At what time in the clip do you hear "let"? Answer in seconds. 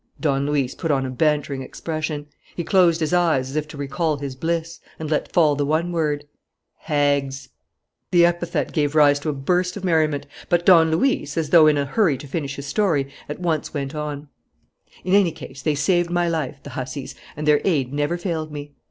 5.11-5.31